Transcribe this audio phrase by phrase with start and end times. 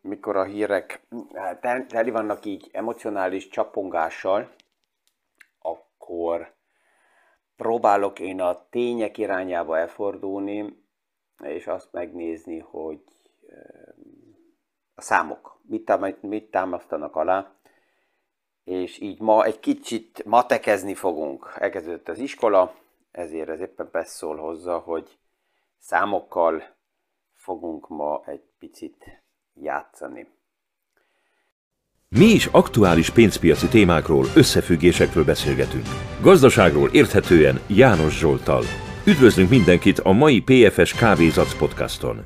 [0.00, 4.50] Mikor a hírek hát, teli vannak így emocionális csapongással,
[5.58, 6.54] akkor
[7.56, 10.84] próbálok én a tények irányába elfordulni,
[11.42, 13.00] és azt megnézni, hogy
[14.94, 15.60] a számok
[16.20, 17.54] mit támasztanak alá,
[18.64, 21.54] és így ma egy kicsit matekezni fogunk.
[21.58, 22.74] Elkezdődött az iskola,
[23.10, 25.18] ezért ez éppen beszól hozzá, hogy
[25.78, 26.62] számokkal
[27.34, 29.22] fogunk ma egy picit
[29.54, 30.26] játszani.
[32.08, 35.86] Mi is aktuális pénzpiaci témákról, összefüggésekről beszélgetünk.
[36.20, 38.62] Gazdaságról érthetően János Zsoltal.
[39.06, 42.24] Üdvözlünk mindenkit a mai PFS Kávézac podcaston.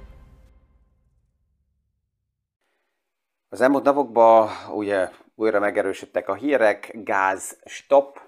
[3.49, 8.21] Az elmúlt napokban ugye újra megerősödtek a hírek, gáz stop,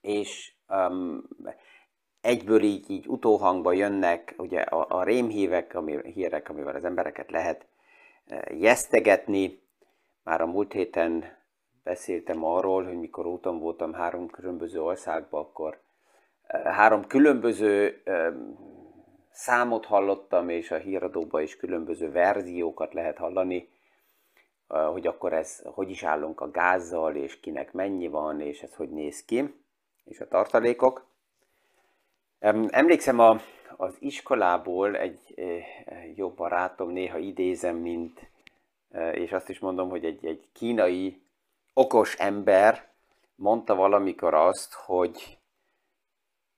[0.00, 1.28] és um,
[2.20, 7.66] egyből így, így utóhangba jönnek ugye a, a rémhívek, ami, hírek, amivel az embereket lehet
[8.30, 9.62] uh, jesztegetni.
[10.22, 11.24] Már a múlt héten
[11.82, 15.80] beszéltem arról, hogy mikor úton voltam három különböző országba, akkor
[16.48, 18.72] uh, három különböző um,
[19.30, 23.68] számot hallottam, és a híradóban is különböző verziókat lehet hallani
[24.66, 28.90] hogy akkor ez, hogy is állunk a gázzal, és kinek mennyi van, és ez hogy
[28.90, 29.54] néz ki,
[30.04, 31.06] és a tartalékok.
[32.68, 33.40] Emlékszem a,
[33.76, 35.34] az iskolából egy
[36.14, 38.30] jó barátom, néha idézem, mint,
[39.12, 41.22] és azt is mondom, hogy egy, egy kínai
[41.72, 42.88] okos ember
[43.34, 45.38] mondta valamikor azt, hogy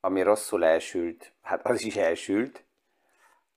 [0.01, 2.65] ami rosszul elsült, hát az is elsült.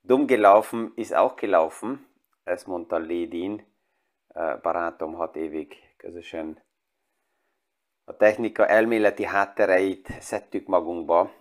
[0.01, 2.07] Dumm gelaufen ist auch gelaufen,
[2.43, 3.68] ezt mondta Lédin,
[4.61, 6.63] barátom hat évig közösen
[8.09, 11.31] a technika elméleti háttereit szedtük magunkba,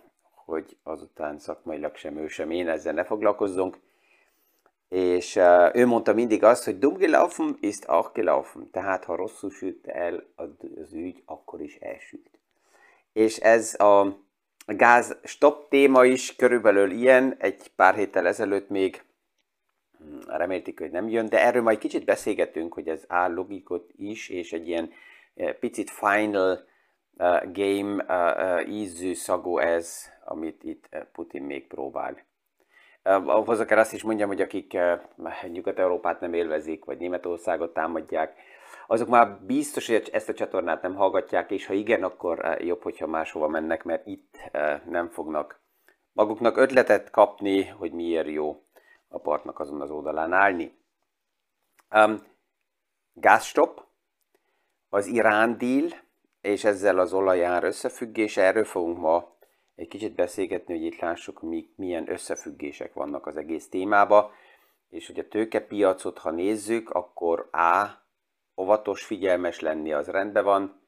[0.45, 3.79] hogy azután szakmailag sem ő sem én ezzel ne foglalkozzunk.
[4.89, 5.35] És
[5.73, 8.69] ő mondta mindig azt, hogy dumm gelaufen ist auch gelaufen.
[8.71, 10.23] Tehát ha rosszul sült el
[10.75, 12.39] az ügy, akkor is elsült.
[13.13, 14.17] És ez a
[14.65, 19.03] gáz stop téma is körülbelül ilyen, egy pár héttel ezelőtt még
[20.27, 24.53] remélték, hogy nem jön, de erről majd kicsit beszélgetünk, hogy ez áll logikot is, és
[24.53, 24.91] egy ilyen
[25.35, 26.67] eh, picit final
[27.19, 32.27] uh, game uh, ízű szagú ez, amit itt Putin még próbál.
[33.25, 34.77] Hozzá kell azt is mondjam, hogy akik
[35.51, 38.37] Nyugat-Európát nem élvezik, vagy Németországot támadják,
[38.87, 43.07] azok már biztos, hogy ezt a csatornát nem hallgatják, és ha igen, akkor jobb, hogyha
[43.07, 44.51] máshova mennek, mert itt
[44.89, 45.61] nem fognak
[46.11, 48.63] maguknak ötletet kapni, hogy miért jó
[49.09, 50.77] a partnak azon az oldalán állni.
[51.91, 52.23] Um,
[53.13, 53.87] gázstop,
[54.89, 55.87] az Irán deal,
[56.41, 59.35] és ezzel az olajár összefüggése, erről fogunk ma
[59.75, 64.31] egy kicsit beszélgetni, hogy itt lássuk, mi, milyen összefüggések vannak az egész témába,
[64.89, 67.85] és hogy a tőkepiacot, ha nézzük, akkor A,
[68.61, 70.81] óvatos, figyelmes lenni, az rendben van,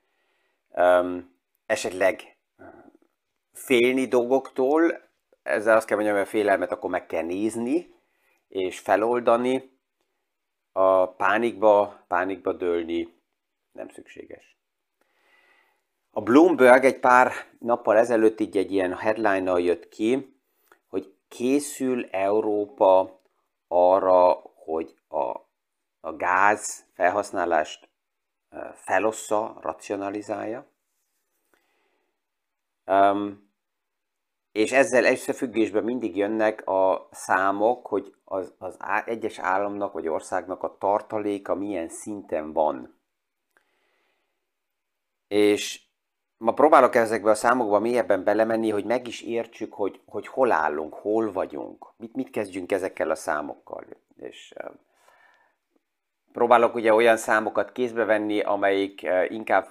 [0.69, 2.37] um, esetleg
[3.53, 5.09] félni dolgoktól,
[5.43, 7.93] ezzel azt kell mondjam, hogy a félelmet akkor meg kell nézni,
[8.51, 9.79] és feloldani,
[10.71, 13.21] a pánikba, pánikba dőlni
[13.71, 14.57] nem szükséges.
[16.11, 20.35] A Bloomberg egy pár nappal ezelőtt így egy ilyen headline jött ki,
[20.87, 23.21] hogy készül Európa
[23.67, 25.37] arra, hogy a,
[25.99, 27.89] a gáz felhasználást
[28.73, 30.65] felossza, racionalizálja.
[34.51, 40.75] És ezzel összefüggésben mindig jönnek a számok, hogy az, az egyes államnak vagy országnak a
[40.79, 42.99] tartaléka milyen szinten van.
[45.27, 45.81] És
[46.37, 50.93] ma próbálok ezekbe a számokba mélyebben belemenni, hogy meg is értsük, hogy, hogy hol állunk,
[50.93, 53.85] hol vagyunk, mit, mit kezdjünk ezekkel a számokkal.
[54.17, 54.53] És
[56.31, 59.67] próbálok ugye olyan számokat kézbe venni, amelyik inkább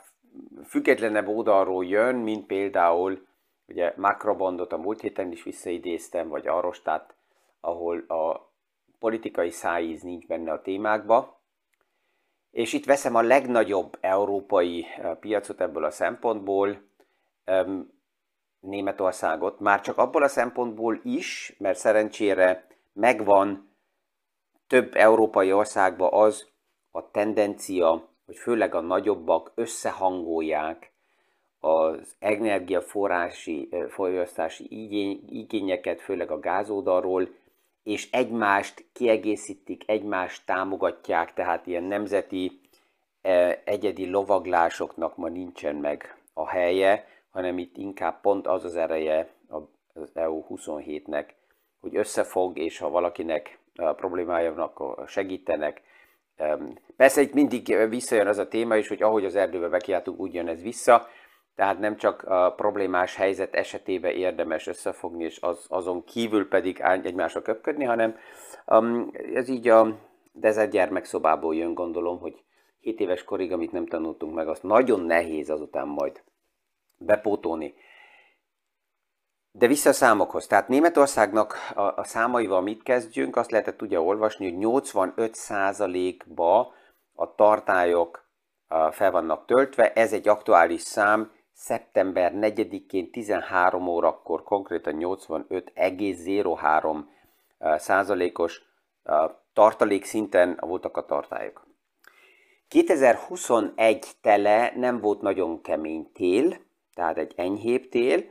[0.64, 3.28] függetlenebb oldalról jön, mint például
[3.70, 7.14] Ugye Makrobondot a múlt héten is visszaidéztem, vagy Arostát,
[7.60, 8.50] ahol a
[8.98, 11.40] politikai szájíz nincs benne a témákba.
[12.50, 16.88] És itt veszem a legnagyobb európai eh, piacot ebből a szempontból,
[18.60, 23.74] Németországot, már csak abból a szempontból is, mert szerencsére megvan
[24.66, 26.48] több európai országban az
[26.90, 30.92] a tendencia, hogy főleg a nagyobbak összehangolják
[31.60, 34.66] az energiaforrási fogyasztási
[35.28, 37.28] igényeket, főleg a gázódalról,
[37.82, 42.60] és egymást kiegészítik, egymást támogatják, tehát ilyen nemzeti
[43.64, 49.28] egyedi lovaglásoknak ma nincsen meg a helye, hanem itt inkább pont az az ereje
[49.94, 51.26] az EU 27-nek,
[51.80, 55.82] hogy összefog, és ha valakinek problémája van, akkor segítenek.
[56.96, 60.48] Persze itt mindig visszajön az a téma is, hogy ahogy az erdőbe bekiáltunk, úgy jön
[60.48, 61.08] ez vissza,
[61.60, 67.42] tehát nem csak a problémás helyzet esetében érdemes összefogni, és az, azon kívül pedig egymásra
[67.42, 68.16] köpködni, hanem
[68.66, 69.98] um, ez így a
[70.32, 72.44] Desert gyermekszobából jön, gondolom, hogy
[72.78, 76.22] 7 éves korig, amit nem tanultunk meg, azt nagyon nehéz azután majd
[76.96, 77.74] bepótolni.
[79.52, 80.46] De vissza a számokhoz.
[80.46, 86.72] Tehát Németországnak a, a számaival mit kezdjünk, azt lehetett ugye olvasni, hogy 85%-ba
[87.14, 88.28] a tartályok
[88.90, 89.92] fel vannak töltve.
[89.92, 97.04] Ez egy aktuális szám, szeptember 4-én 13 órakor konkrétan 85,03
[97.78, 98.62] százalékos
[99.52, 101.66] tartalék szinten voltak a tartályok.
[102.68, 106.56] 2021 tele nem volt nagyon kemény tél,
[106.94, 108.24] tehát egy enyhébb tél,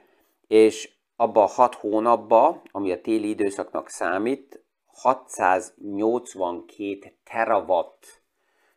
[0.48, 8.22] és abban a 6 hónapban, ami a téli időszaknak számít, 682 terawatt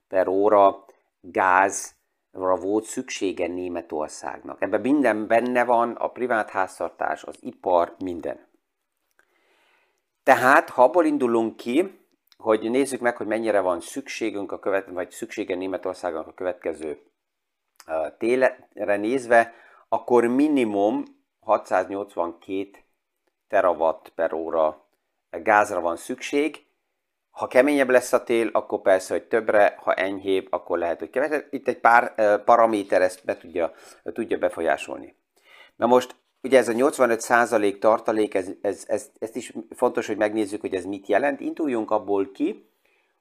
[0.09, 0.85] per óra
[1.21, 2.01] gázra
[2.33, 4.63] volt szüksége Németországnak.
[4.63, 8.47] Ebben minden benne van, a privát háztartás, az ipar, minden.
[10.23, 12.01] Tehát, ha abból indulunk ki,
[12.37, 17.03] hogy nézzük meg, hogy mennyire van szükségünk, a követ, vagy szüksége Németországnak a következő
[18.19, 19.55] télre nézve,
[19.89, 21.05] akkor minimum
[21.41, 22.71] 682
[23.49, 24.89] terawatt per óra
[25.31, 26.67] gázra van szükség.
[27.33, 31.47] Ha keményebb lesz a tél, akkor persze, hogy többre, ha enyhébb, akkor lehet, hogy kevesebb.
[31.51, 32.15] Itt egy pár
[32.45, 33.73] paraméter ezt be tudja,
[34.13, 35.17] tudja befolyásolni.
[35.77, 40.61] Na most, ugye ez a 85% tartalék, ez, ez, ez, ezt is fontos, hogy megnézzük,
[40.61, 41.41] hogy ez mit jelent.
[41.41, 42.69] Induljunk abból ki,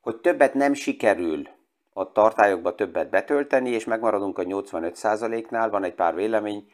[0.02, 1.48] hogy többet nem sikerül
[1.94, 6.72] a tartályokba többet betölteni, és megmaradunk a 85%-nál, van egy pár vélemény,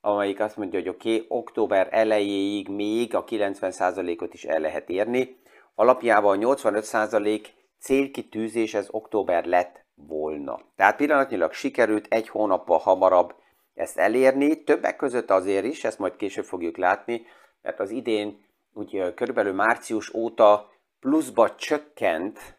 [0.00, 5.36] amelyik azt mondja, hogy oké, okay, október elejéig még a 90%-ot is el lehet érni.
[5.78, 7.46] Alapjában a 85%
[7.78, 10.60] célkitűzés ez október lett volna.
[10.76, 13.34] Tehát pillanatnyilag sikerült egy hónappal hamarabb
[13.74, 17.26] ezt elérni, többek között azért is, ezt majd később fogjuk látni,
[17.62, 20.70] mert az idén úgy körülbelül március óta
[21.00, 22.58] pluszba csökkent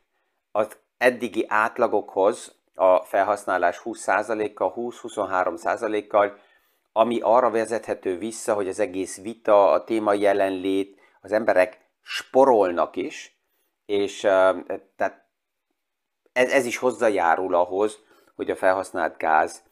[0.52, 6.38] az eddigi átlagokhoz a felhasználás 20%-kal, 20-23%-kal,
[6.92, 13.40] ami arra vezethető vissza, hogy az egész vita, a téma jelenlét, az emberek sporolnak is,
[13.86, 14.20] és
[14.96, 15.26] tehát
[16.34, 18.00] ez, ez is hozzájárul ahhoz,
[18.36, 19.64] hogy a felhasznált gáz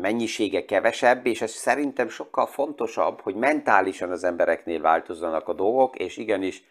[0.00, 6.16] mennyisége kevesebb, és ez szerintem sokkal fontosabb, hogy mentálisan az embereknél változzanak a dolgok, és
[6.16, 6.64] igenis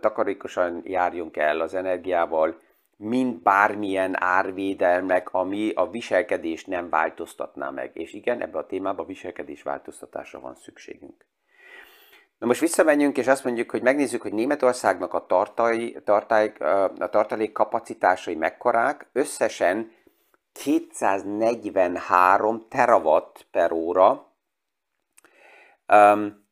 [0.00, 2.60] takarékosan járjunk el az energiával,
[2.96, 7.90] mint bármilyen árvédelmek, ami a viselkedést nem változtatná meg.
[7.94, 11.26] És igen, ebbe a témába viselkedés változtatásra van szükségünk.
[12.38, 16.52] Na most visszamenjünk, és azt mondjuk, hogy megnézzük, hogy Németországnak a, tartai, tartály,
[16.98, 19.08] a tartalék kapacitásai mekkorák.
[19.12, 19.92] Összesen
[20.52, 24.34] 243 terawatt per óra.
[25.92, 26.44] Um,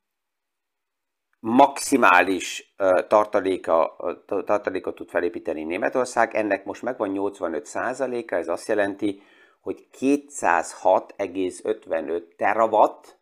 [1.41, 2.75] maximális
[3.09, 3.97] tartaléka,
[4.27, 9.23] tartalékot tud felépíteni Németország, ennek most megvan 85%-a, ez azt jelenti,
[9.61, 13.19] hogy 206,55 terawatt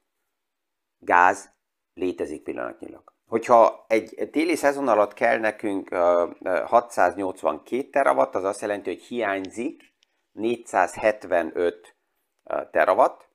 [0.98, 1.51] gáz
[1.94, 3.12] létezik pillanatnyilag.
[3.28, 5.88] Hogyha egy téli szezon alatt kell nekünk
[6.64, 9.92] 682 terawatt, az azt jelenti, hogy hiányzik
[10.32, 11.96] 475
[12.70, 13.30] terawatt,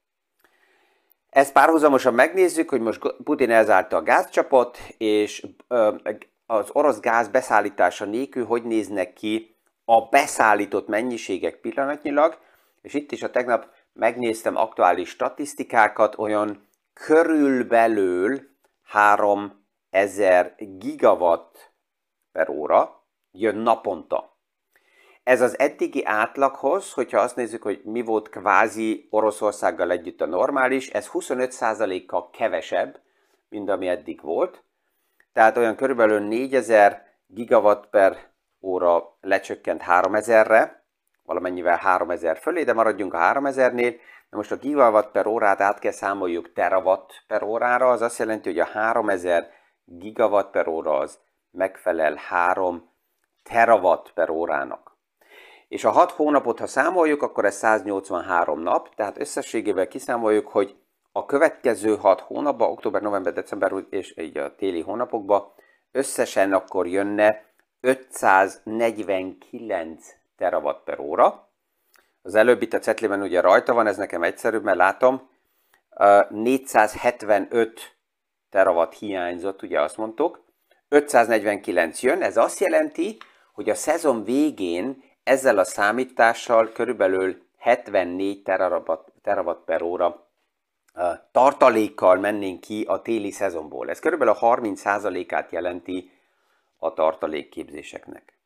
[1.30, 5.46] ezt párhuzamosan megnézzük, hogy most Putin elzárta a gázcsapot, és
[6.46, 12.38] az orosz gáz beszállítása nélkül hogy néznek ki a beszállított mennyiségek pillanatnyilag,
[12.82, 16.67] és itt is a tegnap megnéztem aktuális statisztikákat, olyan
[17.06, 18.40] körülbelül
[18.84, 21.74] 3000 gigawatt
[22.32, 24.38] per óra jön naponta.
[25.24, 30.90] Ez az eddigi átlaghoz, hogyha azt nézzük, hogy mi volt kvázi Oroszországgal együtt a normális,
[30.90, 33.00] ez 25%-kal kevesebb,
[33.50, 34.64] mint ami eddig volt.
[35.34, 38.18] Tehát olyan körülbelül 4000 gigawatt per
[38.62, 40.86] óra lecsökkent 3000-re,
[41.24, 43.96] valamennyivel 3000 fölé, de maradjunk a 3000-nél.
[44.30, 48.50] Na most a gigawatt per órát át kell számoljuk terawatt per órára, az azt jelenti,
[48.50, 49.50] hogy a 3000
[49.86, 51.20] gigawatt per óra az
[51.52, 52.90] megfelel 3
[53.44, 54.98] terawatt per órának.
[55.68, 60.76] És a 6 hónapot, ha számoljuk, akkor ez 183 nap, tehát összességével kiszámoljuk, hogy
[61.12, 65.54] a következő 6 hónapban, október, november, december és így a téli hónapokban
[65.92, 67.46] összesen akkor jönne
[67.80, 71.47] 549 terawatt per óra.
[72.22, 75.30] Az előbb itt a cetlében ugye rajta van, ez nekem egyszerűbb, mert látom,
[76.30, 77.98] 475
[78.50, 80.46] terawatt hiányzott, ugye azt mondtuk,
[80.90, 83.18] 549 jön, ez azt jelenti,
[83.54, 90.28] hogy a szezon végén ezzel a számítással körülbelül 74 terawatt, terawatt per óra
[91.32, 93.90] tartalékkal mennénk ki a téli szezonból.
[93.90, 96.12] Ez körülbelül a 30%-át jelenti
[96.78, 98.38] a tartalékképzéseknek.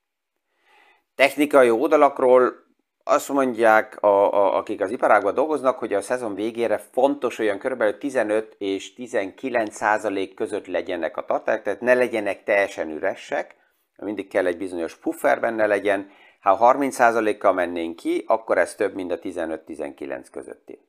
[1.16, 2.54] Technikai oldalakról
[3.04, 7.98] azt mondják, a, a, akik az iparágban dolgoznak, hogy a szezon végére fontos olyan kb.
[7.98, 13.56] 15 és 19 százalék között legyenek a tartalék, tehát ne legyenek teljesen üresek,
[13.96, 16.10] mindig kell egy bizonyos puffer benne legyen.
[16.42, 20.80] Ha 30 százalékkal mennénk ki, akkor ez több, mint a 15-19 közötti.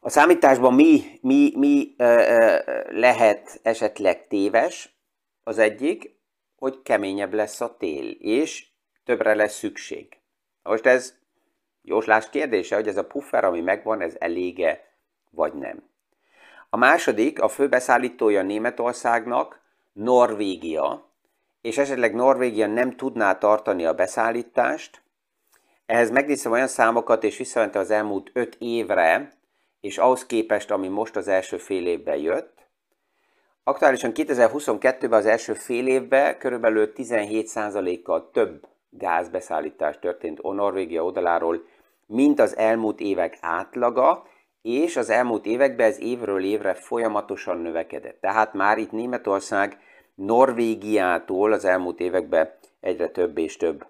[0.00, 2.58] A számításban mi, mi, mi ö, ö,
[2.90, 4.98] lehet esetleg téves?
[5.42, 6.16] Az egyik,
[6.56, 8.66] hogy keményebb lesz a tél, és
[9.04, 10.20] többre lesz szükség.
[10.66, 11.14] Most ez
[11.82, 14.84] jóslás kérdése, hogy ez a puffer, ami megvan, ez elége
[15.30, 15.82] vagy nem.
[16.70, 19.60] A második, a főbeszállítója Németországnak
[19.92, 21.10] Norvégia,
[21.60, 25.02] és esetleg Norvégia nem tudná tartani a beszállítást.
[25.86, 29.32] Ehhez megnéztem olyan számokat, és visszamentem az elmúlt 5 évre,
[29.80, 32.56] és ahhoz képest, ami most az első fél évben jött,
[33.68, 38.66] Aktuálisan 2022-ben az első fél évben körülbelül 17%-kal több
[38.98, 41.64] gázbeszállítás történt a Norvégia oldaláról,
[42.06, 44.26] mint az elmúlt évek átlaga,
[44.62, 48.20] és az elmúlt években ez évről évre folyamatosan növekedett.
[48.20, 49.78] Tehát már itt Németország
[50.14, 52.50] Norvégiától az elmúlt években
[52.80, 53.86] egyre több és több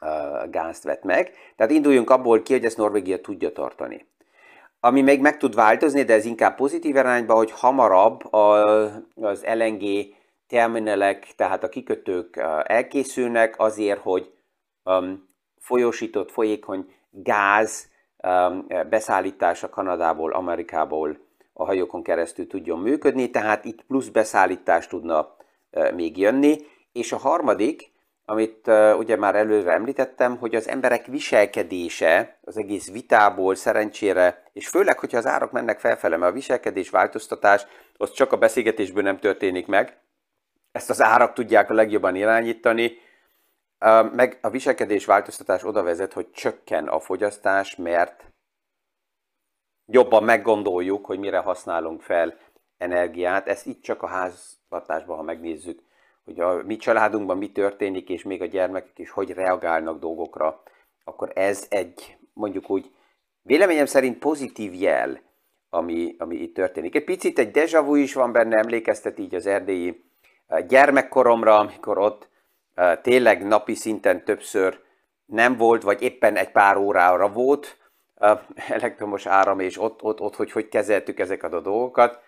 [0.00, 1.32] uh, gázt vett meg.
[1.56, 4.06] Tehát induljunk abból ki, hogy ezt Norvégia tudja tartani.
[4.80, 8.32] Ami még meg tud változni, de ez inkább pozitív irányba, hogy hamarabb
[9.14, 9.82] az LNG
[10.50, 14.32] terminelek, tehát a kikötők elkészülnek azért, hogy
[15.58, 17.88] folyósított, folyékony gáz
[18.88, 21.18] beszállítása Kanadából, Amerikából
[21.52, 25.36] a hajókon keresztül tudjon működni, tehát itt plusz beszállítás tudna
[25.94, 26.56] még jönni.
[26.92, 27.92] És a harmadik,
[28.24, 34.98] amit ugye már előre említettem, hogy az emberek viselkedése az egész vitából szerencsére, és főleg,
[34.98, 37.66] hogyha az árak mennek felfele, mert a viselkedés változtatás,
[37.96, 40.00] az csak a beszélgetésből nem történik meg,
[40.72, 42.92] ezt az árak tudják a legjobban irányítani,
[44.12, 48.24] meg a viselkedés változtatás oda vezet, hogy csökken a fogyasztás, mert
[49.86, 52.36] jobban meggondoljuk, hogy mire használunk fel
[52.78, 53.48] energiát.
[53.48, 55.82] Ezt itt csak a háztartásban, ha megnézzük,
[56.24, 60.62] hogy a mi családunkban mi történik, és még a gyermekek is hogy reagálnak dolgokra,
[61.04, 62.94] akkor ez egy, mondjuk úgy,
[63.42, 65.20] véleményem szerint pozitív jel,
[65.68, 66.94] ami, ami itt történik.
[66.94, 70.09] Egy picit egy deja is van benne, emlékeztet így az erdélyi
[70.58, 72.28] gyermekkoromra, amikor ott
[73.02, 74.80] tényleg napi szinten többször
[75.24, 77.78] nem volt, vagy éppen egy pár órára volt
[78.68, 82.20] elektromos áram, és ott, ott, ott hogy, hogy kezeltük ezeket a dolgokat.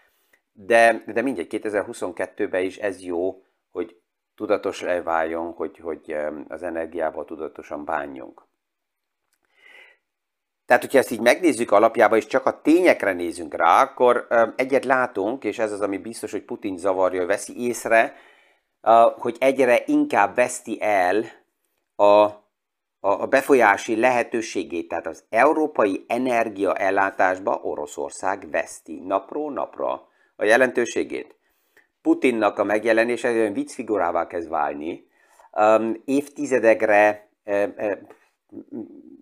[0.52, 4.00] De, de mindegy, 2022-ben is ez jó, hogy
[4.36, 6.16] tudatos leváljon, hogy, hogy
[6.48, 8.42] az energiával tudatosan bánjunk.
[10.72, 14.26] Tehát, hogyha ezt így megnézzük alapjában, és csak a tényekre nézünk rá, akkor
[14.56, 18.14] egyet látunk, és ez az, ami biztos, hogy Putin zavarja, veszi észre,
[19.18, 21.24] hogy egyre inkább veszti el
[21.96, 22.06] a,
[23.00, 24.88] a befolyási lehetőségét.
[24.88, 31.36] Tehát az európai energiaellátásba Oroszország veszti napról napra a jelentőségét.
[32.02, 35.06] Putinnak a megjelenése olyan viccfigurává kezd válni,
[36.04, 37.28] évtizedekre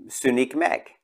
[0.09, 1.00] szűnik meg.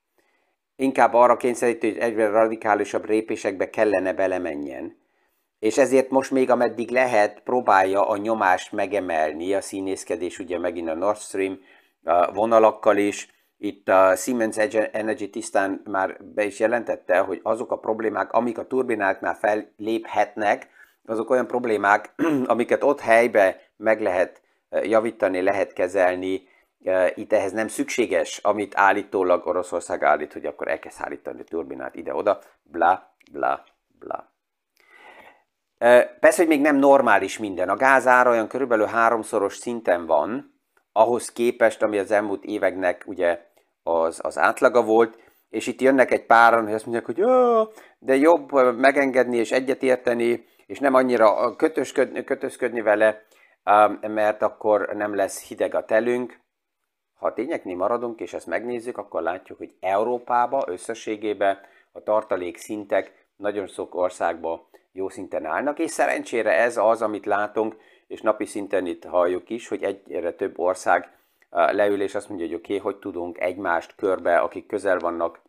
[0.79, 4.97] Inkább arra kényszeríti, hogy egyre radikálisabb lépésekbe kellene belemenjen.
[5.59, 10.93] És ezért most még ameddig lehet, próbálja a nyomást megemelni, a színészkedés ugye megint a
[10.93, 11.59] Nord Stream
[12.33, 13.35] vonalakkal is.
[13.57, 18.67] Itt a Siemens Energy tisztán már be is jelentette, hogy azok a problémák, amik a
[18.67, 20.69] turbináknál felléphetnek,
[21.05, 22.13] azok olyan problémák,
[22.45, 26.47] amiket ott helybe meg lehet eh, javítani, lehet kezelni,
[27.15, 32.39] itt ehhez nem szükséges, amit állítólag Oroszország állít, hogy akkor elkezd állítani a turbinát ide-oda,
[32.63, 33.63] bla, bla,
[33.99, 34.35] bla.
[36.19, 37.69] Persze, hogy még nem normális minden.
[37.69, 40.55] A gázára olyan körülbelül háromszoros szinten van,
[40.91, 43.45] ahhoz képest, ami az elmúlt éveknek ugye
[43.83, 45.17] az, az átlaga volt,
[45.49, 47.23] és itt jönnek egy páran, hogy azt mondják, hogy
[47.99, 53.25] de jobb megengedni és egyetérteni, és nem annyira kötözködni, kötözködni vele,
[54.01, 56.39] mert akkor nem lesz hideg a telünk.
[57.17, 61.59] Ha a tényeknél maradunk, és ezt megnézzük, akkor látjuk, hogy Európába összességében
[61.91, 67.75] a tartalék szintek nagyon sok országban jó szinten állnak, és szerencsére ez az, amit látunk,
[68.07, 71.17] és napi szinten itt halljuk is, hogy egyre több ország
[71.49, 75.41] leül, és azt mondja, hogy oké, okay, hogy tudunk egymást körbe, akik közel vannak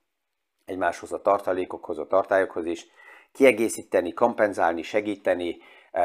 [0.64, 2.86] egymáshoz a tartalékokhoz, a tartályokhoz is,
[3.32, 5.58] kiegészíteni, kompenzálni, segíteni.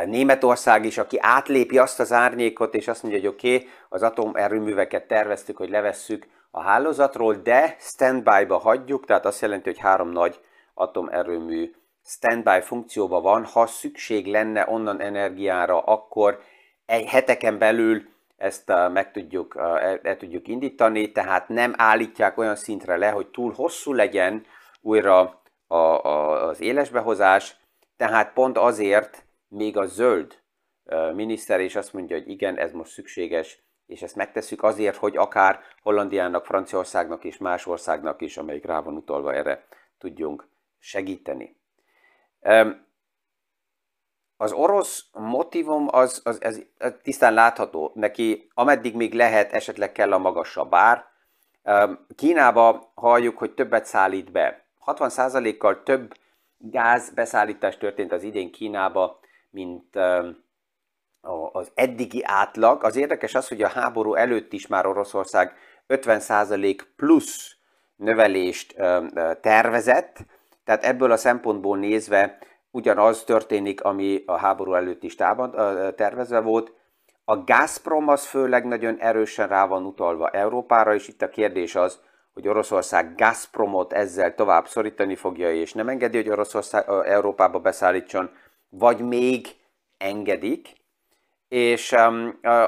[0.06, 5.08] Németország is, aki átlépi azt az árnyékot, és azt mondja, hogy oké, okay, az atomerőműveket
[5.08, 10.40] terveztük, hogy levesszük a hálózatról, de standby-ba hagyjuk, tehát azt jelenti, hogy három nagy
[10.74, 11.72] atomerőmű
[12.06, 16.42] standby funkcióban van, ha szükség lenne onnan energiára, akkor
[16.86, 19.56] egy heteken belül ezt meg tudjuk,
[20.04, 24.46] el, tudjuk indítani, tehát nem állítják olyan szintre le, hogy túl hosszú legyen
[24.82, 27.56] újra a, a, az élesbehozás,
[27.98, 30.42] tehát pont azért még a zöld
[31.14, 35.60] miniszter is azt mondja, hogy igen, ez most szükséges, és ezt megtesszük azért, hogy akár
[35.82, 39.66] Hollandiának, Franciaországnak és más országnak is, amelyik rá van utalva erre,
[39.98, 40.48] tudjunk
[40.80, 41.58] segíteni.
[44.38, 47.92] Az orosz motivum az, az, az, az tisztán látható.
[47.96, 51.06] Neki ameddig még lehet, esetleg kell a magasabb ár.
[52.16, 54.66] Kínába halljuk, hogy többet szállít be.
[54.86, 56.14] 60%-kal több
[56.58, 59.20] gáz beszállítás történt az idén Kínába,
[59.54, 59.96] mint
[61.52, 62.84] az eddigi átlag.
[62.84, 65.56] Az érdekes az, hogy a háború előtt is már Oroszország
[65.88, 67.56] 50% plusz
[67.96, 68.76] növelést
[69.42, 70.18] tervezett,
[70.64, 72.38] tehát ebből a szempontból nézve
[72.72, 75.52] ugyanaz történik, ami a háború előtt is tában
[75.96, 76.74] tervezve volt.
[77.26, 82.00] A Gazprom az főleg nagyon erősen rá van utalva Európára, és itt a kérdés az,
[82.34, 88.30] hogy Oroszország Gazpromot ezzel tovább szorítani fogja, és nem engedi, hogy Oroszország Európába beszállítson,
[88.78, 89.48] vagy még
[89.98, 90.74] engedik,
[91.48, 91.96] és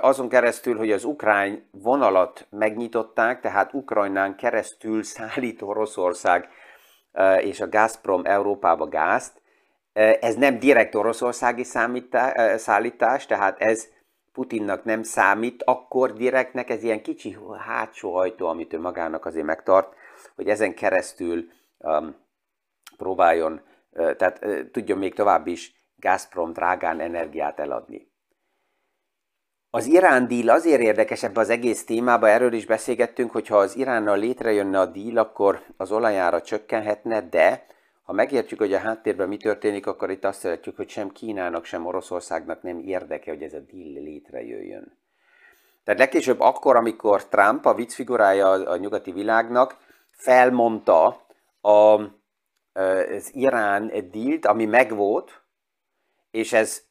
[0.01, 6.49] azon keresztül, hogy az ukrán vonalat megnyitották, tehát Ukrajnán keresztül szállít Oroszország
[7.39, 9.41] és a Gazprom Európába gázt,
[9.93, 11.63] ez nem direkt oroszországi
[12.55, 13.87] szállítás, tehát ez
[14.33, 19.93] Putinnak nem számít, akkor direktnek ez ilyen kicsi hátsó ajtó, amit ő magának azért megtart,
[20.35, 21.45] hogy ezen keresztül
[21.77, 22.15] um,
[22.97, 23.61] próbáljon,
[24.17, 28.13] tehát uh, tudjon még tovább is Gazprom drágán energiát eladni.
[29.69, 33.75] Az Irán díl azért érdekes ebbe az egész témába, erről is beszélgettünk, hogy ha az
[33.75, 37.65] Iránnal létrejönne a díl, akkor az olajára csökkenhetne, de
[38.03, 41.85] ha megértjük, hogy a háttérben mi történik, akkor itt azt szeretjük, hogy sem Kínának, sem
[41.85, 44.97] Oroszországnak nem érdeke, hogy ez a deal létrejöjjön.
[45.83, 49.77] Tehát legkésőbb akkor, amikor Trump, a viccfigurája a nyugati világnak,
[50.11, 51.25] felmondta
[51.61, 55.44] a, az Irán dílt, ami megvolt,
[56.35, 56.83] és ez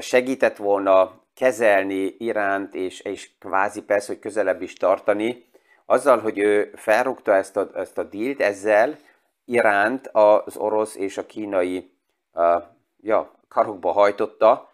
[0.00, 5.46] segített volna kezelni Iránt, és, és kvázi persze, hogy közelebb is tartani,
[5.86, 8.98] azzal, hogy ő felrúgta ezt a, ezt a dílt, ezzel
[9.44, 11.92] iránt az orosz és a kínai
[12.32, 12.62] uh,
[13.00, 14.70] ja, karokba hajtotta,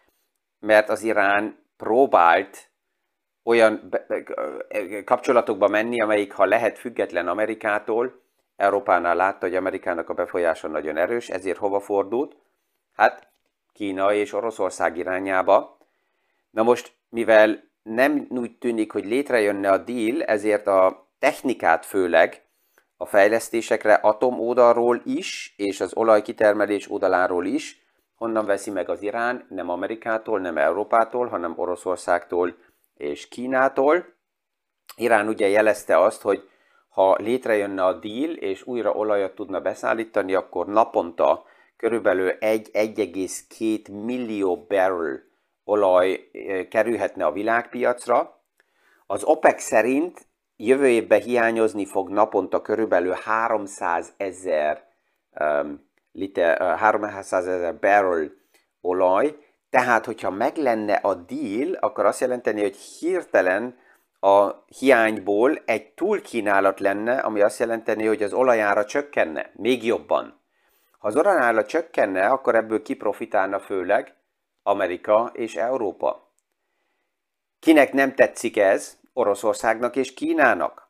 [0.58, 2.70] mert az Irán próbált
[3.44, 3.90] olyan
[5.04, 8.20] kapcsolatokba menni, amelyik, ha lehet független Amerikától,
[8.56, 12.36] Európánál látta, hogy Amerikának a befolyása nagyon erős, ezért hova fordult?
[12.92, 13.28] Hát
[13.78, 15.78] Kína és Oroszország irányába.
[16.50, 22.42] Na most, mivel nem úgy tűnik, hogy létrejönne a deal, ezért a technikát főleg
[22.96, 29.46] a fejlesztésekre atom oldalról is, és az olajkitermelés oldaláról is, honnan veszi meg az Irán,
[29.48, 32.56] nem Amerikától, nem Európától, hanem Oroszországtól
[32.94, 34.04] és Kínától.
[34.96, 36.48] Irán ugye jelezte azt, hogy
[36.88, 41.44] ha létrejönne a deal, és újra olajat tudna beszállítani, akkor naponta
[41.78, 45.22] körülbelül 1,2 millió barrel
[45.64, 46.30] olaj
[46.70, 48.42] kerülhetne a világpiacra.
[49.06, 54.84] Az OPEC szerint jövő évben hiányozni fog naponta körülbelül 300 ezer
[55.40, 58.30] um, liter, uh, 300 ezer barrel
[58.80, 59.36] olaj,
[59.70, 63.78] tehát hogyha meg lenne a deal, akkor azt jelenteni, hogy hirtelen
[64.20, 70.40] a hiányból egy túlkínálat lenne, ami azt jelenteni, hogy az olajára csökkenne, még jobban.
[70.98, 74.14] Ha az olajára csökkenne, akkor ebből kiprofitálna főleg
[74.62, 76.32] Amerika és Európa.
[77.60, 80.88] Kinek nem tetszik ez, Oroszországnak és Kínának.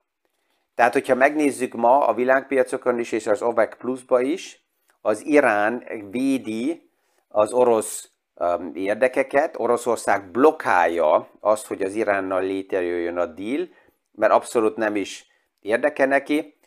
[0.74, 4.62] Tehát, hogyha megnézzük ma a világpiacokon is, és az OPEC pluszba is,
[5.00, 6.90] az Irán védi
[7.28, 13.68] az orosz um, érdekeket, Oroszország blokkálja azt, hogy az Iránnal létrejöjjön a deal,
[14.12, 15.26] mert abszolút nem is
[15.60, 16.57] érdeke neki,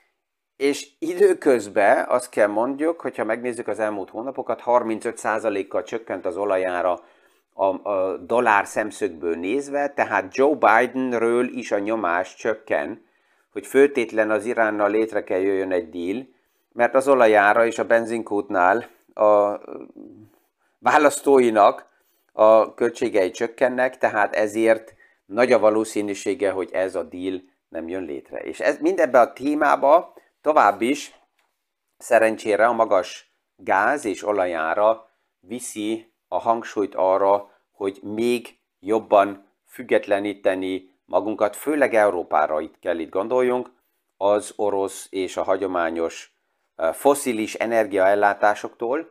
[0.61, 7.03] és időközben azt kell mondjuk, hogyha megnézzük az elmúlt hónapokat, 35%-kal csökkent az olajára
[7.53, 13.05] a, a dollár szemszögből nézve, tehát Joe Bidenről is a nyomás csökken,
[13.51, 16.27] hogy főtétlen az Iránnal létre kell jöjjön egy deal,
[16.73, 19.59] mert az olajára és a benzinkútnál a
[20.79, 21.85] választóinak
[22.33, 24.93] a költségei csökkennek, tehát ezért
[25.25, 28.37] nagy a valószínűsége, hogy ez a deal nem jön létre.
[28.37, 31.19] És ez mindebbe a témába tovább is
[31.97, 41.55] Szerencsére a magas gáz és olajára viszi a hangsúlyt arra, hogy még jobban függetleníteni magunkat,
[41.55, 43.71] főleg Európára itt kell itt gondoljunk,
[44.17, 46.33] az orosz és a hagyományos
[46.91, 49.09] foszilis energiaellátásoktól,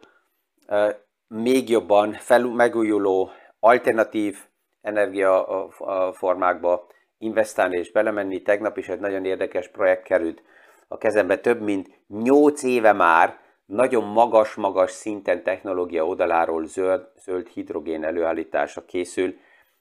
[1.29, 4.39] még jobban fel, megújuló alternatív
[4.81, 6.87] energiaformákba
[7.19, 8.43] investálni és belemenni.
[8.43, 10.43] Tegnap is egy nagyon érdekes projekt került
[10.93, 18.05] a kezembe, több mint 8 éve már nagyon magas-magas szinten technológia oldaláról zöld, zöld hidrogén
[18.05, 19.35] előállítása készül,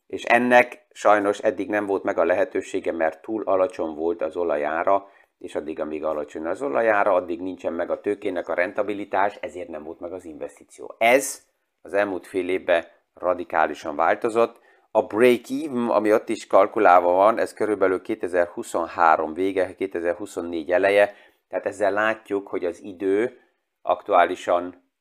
[0.08, 5.08] és ennek sajnos eddig nem volt meg a lehetősége, mert túl alacsony volt az olajára,
[5.38, 9.84] és addig, amíg alacsony az olajára, addig nincsen meg a tőkének a rentabilitás, ezért nem
[9.84, 10.96] volt meg az investíció.
[10.98, 11.46] Ez
[11.82, 14.60] az elmúlt fél évben radikálisan változott.
[14.92, 21.16] A break-even, ami ott is kalkulálva van, ez körülbelül 2023 vége, 2024 eleje,
[21.48, 23.40] tehát ezzel látjuk, hogy az idő
[23.82, 24.92] aktuálisan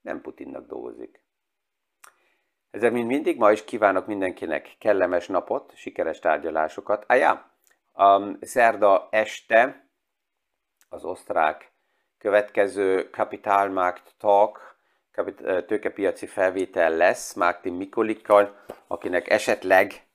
[0.00, 1.24] nem Putinnak dolgozik.
[2.70, 7.04] Ezzel mint mindig, ma is kívánok mindenkinek kellemes napot, sikeres tárgyalásokat.
[7.08, 7.52] Ájá,
[7.94, 9.90] um, szerda este
[10.88, 11.72] az osztrák
[12.18, 14.79] következő Kapitalmarkt Talk,
[15.66, 20.06] tőkepiaci felvétel lesz Mártin Mikolikkal, akinek esetleg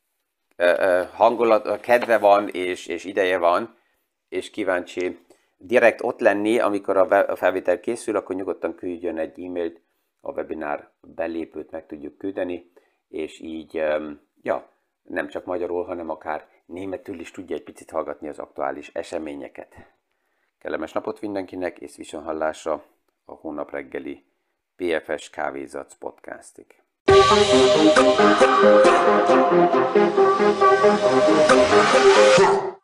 [1.13, 3.77] hangulat, kedve van és, és ideje van,
[4.29, 5.19] és kíváncsi
[5.57, 9.81] direkt ott lenni, amikor a felvétel készül, akkor nyugodtan küldjön egy e-mailt,
[10.21, 12.71] a webinár belépőt meg tudjuk küldeni,
[13.07, 13.73] és így,
[14.41, 14.69] ja,
[15.03, 19.75] nem csak magyarul, hanem akár németül is tudja egy picit hallgatni az aktuális eseményeket.
[20.59, 22.83] Kellemes napot mindenkinek, és viszonhallásra
[23.25, 24.23] a hónap reggeli
[24.77, 26.65] PFS Kávézac podcastig.
[32.37, 32.74] Huh.